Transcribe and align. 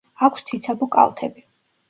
აქვს 0.27 0.45
ციცაბო 0.51 0.87
კალთები. 0.97 1.45